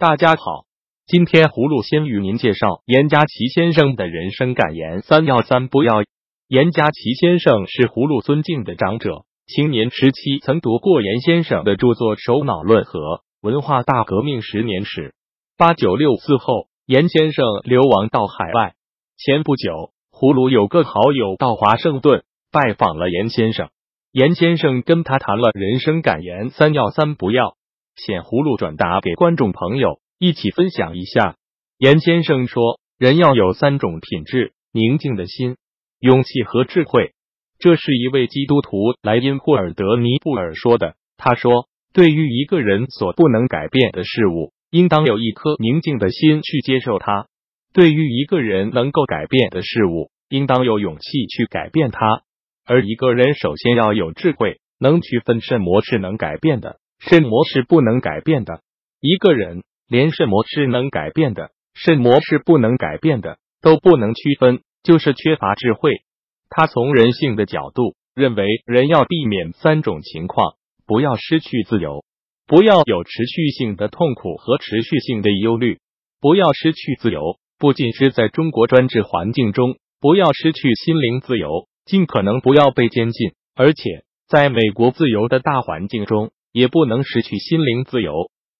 [0.00, 0.62] 大家好，
[1.08, 6.04] 今天葫芦先与您介绍严家齐先生的人生感言三要三不要。
[6.46, 13.00] 严家齐先生是葫芦尊敬的长者，青年时期曾读过严先生的著作《首脑论》和
[13.40, 15.08] 《文化大革命十年史》。
[15.56, 18.74] 八九六四后，严先生流亡到海外。
[19.16, 23.68] 前不久，葫芦有个好友到华盛顿拜访了严先生。
[24.12, 27.56] 严先生跟他谈了人生感言三要三不要，
[27.98, 31.36] 显葫芦转达给观众朋友一起分享一下。
[31.76, 35.56] 严先生说：“人要有三种品质：宁静的心、
[36.00, 37.12] 勇气和智慧。”
[37.60, 40.94] 这是一位基督徒莱因霍尔德尼布尔说的。
[41.16, 47.26] 他说：“对于一个人所不能改变的事物，应当有一颗宁静的心去接受它；
[47.72, 52.22] 对于一个人能够改变的事物，应当有勇气去改变它。”
[52.64, 58.62] 而一个人首先要有智慧，能区分什么是能改变的，什么是不能改变的。
[59.00, 66.02] 一个人连什么是能改变的，什么是不能改变的都不能区分，就是缺乏智慧。
[66.50, 70.54] 他从人性的角度认为，人要避免三种情况：
[70.86, 72.04] 不要失去自由，
[72.46, 75.78] 不要有持续性的痛苦和持续性的忧虑。
[76.20, 81.68] 不要失去自由，不仅是在中国专制环境中，不要失去心灵自由。
[81.84, 88.12] 尽可能不要被监禁，而且在美国自由的大环境中，也不能失去心灵自由。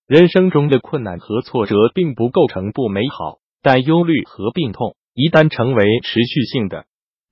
[0.06, 6.86] 人生中的困难和挫折并不构成不美好，但忧虑和病痛一旦成为持续性的、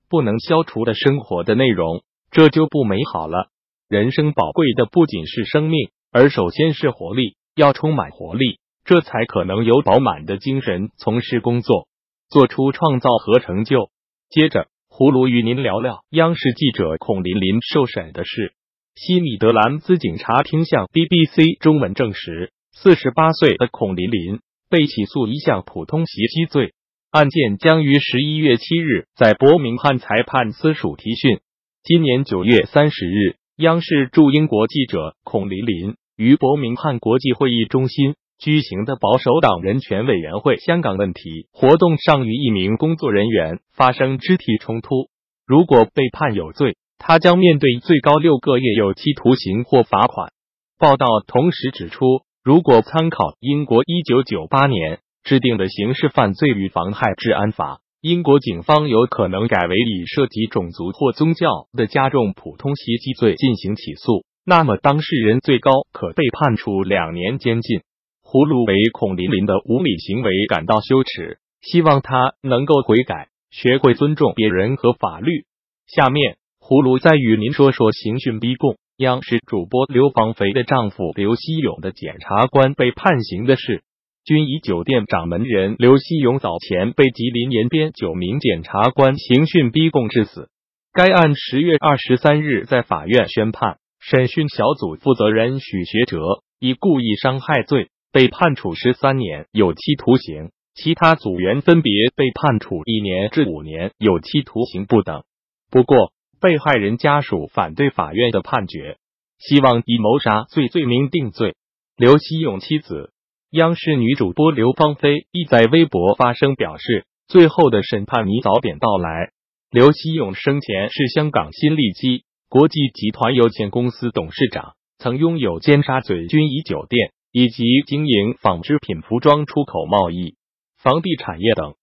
[0.09, 3.47] 不能消除的生活的内容，这就不美好了。
[3.87, 11.87] 人生宝贵的不仅是生命，而首先是活力，要充满活力，这才可能有饱满的精神从事工作，
[12.29, 13.89] 做出创造和成就。
[14.29, 14.67] 接着。
[14.89, 18.53] 葫芦与您聊聊央视记者孔琳琳受审的事。
[18.99, 24.39] 西米德兰兹警察厅向 BBC 中文证实，四十八岁的孔琳琳
[24.71, 26.73] 被起诉一项普通袭击罪，
[27.11, 31.41] 案件将于十一月七日在伯明翰裁判司署提讯。
[31.83, 38.15] 今年九月三十日，央视驻英国记者孔琳琳于伯明翰国际会议中心。
[38.39, 45.09] 举行的保守党人权委员会香港问题活动上，与一名工作人员发生肢体冲突。
[45.45, 50.31] 如果被判有罪，他将面对最高六个月有期徒刑或罚款。
[50.79, 67.81] 报道同时指出，如果参考英国一九九八年制定的刑事犯罪与妨害治安法，英国警方有可能改为以涉及种族或宗教的加重普通袭击罪进行起诉，那么当事人最高可被判处两年监禁。
[68.23, 75.45] 葫芦为孔琳琳的无理行为感到羞耻，希望他能够悔改，学会尊重别人和法律。
[75.87, 76.37] 下面，
[76.69, 78.75] 葫芦再与您说说刑讯逼供。
[78.97, 83.83] 央视主播刘芳菲的丈夫刘希勇的检察官被判刑的事。
[84.25, 90.49] 君怡酒店掌门人刘希勇早前被吉林延边九名检察官刑讯逼供致死。
[90.91, 96.19] 该案十月二十三日在法院宣判，审讯小组负责人许学哲
[96.59, 97.91] 以故意伤害罪。
[98.11, 105.23] 被判处十三年有期徒刑，其他组员分别被判处一年至五年有期徒刑不等。
[105.71, 108.97] 不过，被害人家属反对法院的判决，
[109.39, 111.55] 希望以谋杀罪罪名定罪。
[111.95, 113.11] 刘希勇妻子、
[113.51, 119.31] 央视女主播刘芳菲亦在微博发声表示：“最后的审判你早点到来。”
[119.71, 127.11] 刘希勇生前是香港新力基国际集团有限公司董事长，曾拥有尖沙咀君怡酒店。
[127.29, 130.37] 以及经营纺织品、服装出口贸易、
[130.81, 131.75] 房地产业等。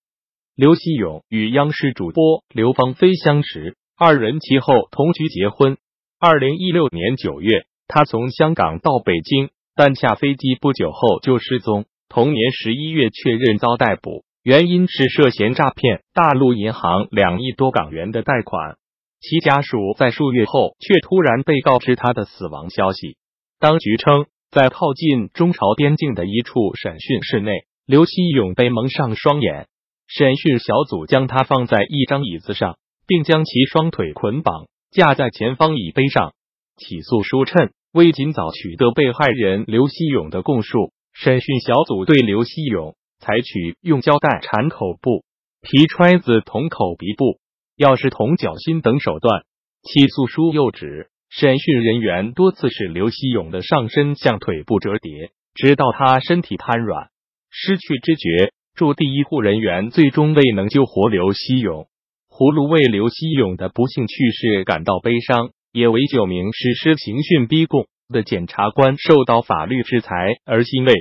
[0.56, 5.77] 刘希勇与央视主播刘芳菲相识，二人其后同居结婚。
[6.19, 11.84] 二零一六年九月，他从香港到北京，但下飞机不久后就失踪。
[12.09, 18.76] 同年十一月确认遭逮捕，原因是涉嫌诈骗大陆银行两亿多港元的贷款。
[19.20, 23.17] 其家属在数月后却突然被告知他的死亡消息。
[23.58, 24.26] 当局称。
[24.50, 29.67] 在靠近中朝边境的一处审讯室内，刘希勇被蒙上双眼。
[30.06, 36.32] 审讯小组将他放在一张椅子上，并将其双腿捆绑架在前方椅背上。
[36.76, 45.24] 起诉书称，为尽早取得被害人刘希勇的供述，审讯小组对刘希勇采取用胶带缠口部、
[45.60, 47.38] 皮揣子捅口鼻部、
[47.76, 49.44] 钥匙捅脚心等手段。
[49.82, 51.08] 起诉书又指。
[51.30, 57.08] 审讯人员多次使刘希勇的上身向腿部折叠，直到他身体瘫软、
[57.50, 58.52] 失去知觉。
[58.76, 61.88] 驻地医护人员最终未能救活刘希勇。
[62.36, 70.92] 葫芦为刘希勇的不幸去世感到悲伤，也为九名实施刑讯逼供的检察官受到法律制裁而欣慰。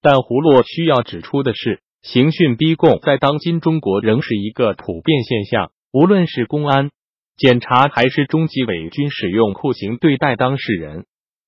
[0.00, 6.88] 但胡洛需要指出的是，刑讯逼供在当今中国仍是一个普遍现象，无论是公安、
[7.36, 11.04] 检察还是中纪委，均使用酷刑对待当事人，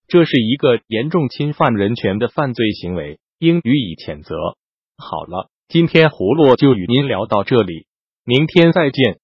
[0.06, 4.36] 这是一个严重侵犯人权的犯罪行为，应予以谴责。
[4.98, 7.86] 好了，今天胡洛就与您聊到这里，
[8.26, 9.16] 明天再见。